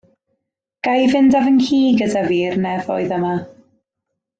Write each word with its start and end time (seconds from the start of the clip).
Ga 0.87 0.93
i 1.01 1.11
fynd 1.11 1.37
â 1.39 1.43
fy 1.49 1.53
nghi 1.59 1.83
gyda 2.01 2.27
fi 2.33 2.43
i'r 2.49 2.61
nefoedd 2.67 3.17
yma? 3.23 3.39